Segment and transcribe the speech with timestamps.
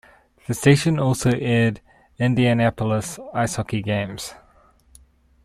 [0.47, 1.79] The station also aired
[2.17, 4.33] Indianapolis Ice hockey games.